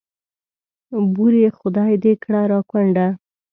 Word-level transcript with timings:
بورې 1.13 1.45
خدای 1.59 1.93
دې 2.03 2.13
کړه 2.23 2.41
را 2.51 2.59
کونډه. 2.69 3.07